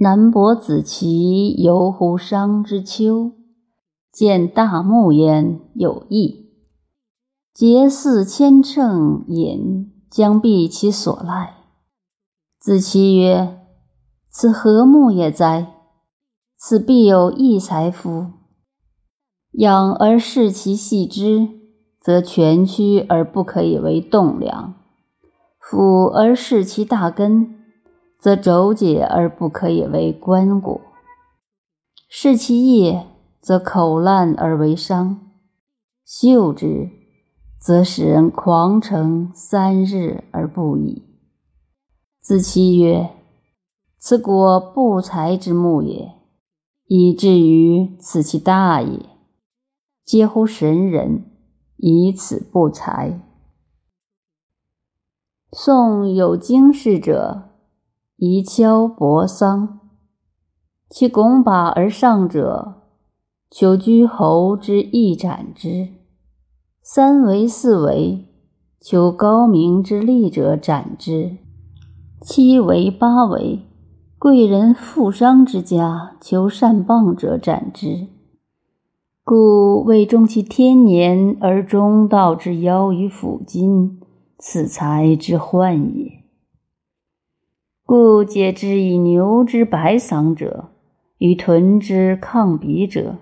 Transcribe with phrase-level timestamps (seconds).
[0.00, 3.32] 南伯子期游乎商之丘，
[4.12, 6.52] 见大木焉，有异。
[7.52, 11.64] 结似千乘饮，将避其所赖。
[12.60, 13.58] 子期曰
[14.30, 15.74] ：“此何木也哉？
[16.56, 18.26] 此必有异才夫。
[19.50, 21.48] 仰而视其细枝，
[22.00, 24.74] 则全曲而不可以为栋梁；
[25.58, 27.56] 俯而视其大根。”
[28.18, 30.80] 则轴解而不可以为棺椁；
[32.08, 33.06] 视其叶，
[33.40, 35.18] 则口烂而为伤；
[36.04, 36.90] 嗅之，
[37.60, 41.04] 则使人狂成三日而不已。
[42.20, 43.08] 子期曰
[43.98, 46.12] ：“此果不才之木也，
[46.86, 49.06] 以至于此其大也，
[50.04, 51.24] 皆乎神人，
[51.76, 53.20] 以此不才。”
[55.56, 57.44] 宋有经世者。
[58.20, 59.78] 宜敲薄桑，
[60.90, 62.82] 其拱拔而上者，
[63.48, 65.90] 求居侯之义斩之；
[66.82, 68.24] 三围四围，
[68.80, 71.36] 求高明之利者斩之；
[72.20, 73.60] 七围八围，
[74.18, 78.08] 贵人富商之家，求善谤者斩之。
[79.22, 84.00] 故未终其天年而中道之夭于斧金，
[84.40, 86.17] 此才之患也。
[87.88, 90.72] 故解之以牛之白嗓者，
[91.16, 93.16] 与豚之抗鼻者，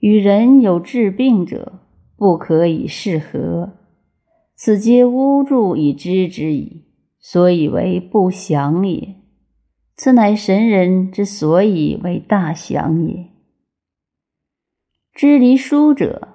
[0.00, 1.80] 与人有治病者，
[2.16, 3.74] 不可以适合。
[4.56, 6.86] 此皆巫祝以知之矣，
[7.20, 9.16] 所以为不祥也。
[9.94, 13.26] 此乃神人之所以为大祥也。
[15.12, 16.28] 知离书者，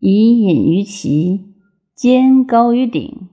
[0.00, 1.54] 以隐于其
[1.94, 3.30] 肩高于顶，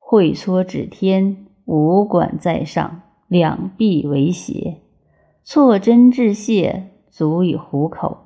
[0.00, 3.02] 会搓指天，五管在上。
[3.30, 4.78] 两臂为邪，
[5.44, 8.24] 错针致泻，足以糊口；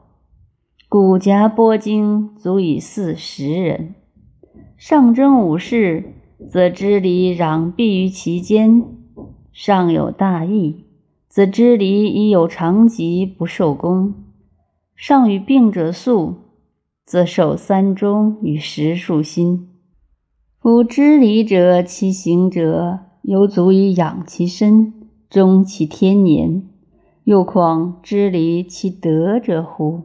[0.89, 3.95] 骨夹剥筋，足以饲十人。
[4.79, 6.15] 上征武士，
[6.49, 8.81] 则支离攘臂于其间；
[9.53, 10.87] 上有大义，
[11.29, 14.15] 则支离已有长疾不受功；
[14.97, 16.37] 上与病者宿，
[17.05, 19.69] 则受三钟与十数心。
[20.59, 23.01] 夫知离者，其行者。
[23.27, 24.93] 犹足以养其身，
[25.31, 26.63] 终其天年，
[27.25, 30.03] 又况知离其德者乎？